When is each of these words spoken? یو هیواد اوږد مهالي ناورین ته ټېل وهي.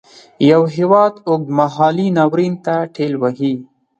یو 0.51 0.61
هیواد 0.75 1.13
اوږد 1.29 1.47
مهالي 1.59 2.07
ناورین 2.17 2.53
ته 2.65 2.75
ټېل 2.95 3.13
وهي. 3.21 3.53